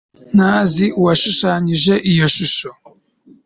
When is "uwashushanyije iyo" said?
0.99-2.27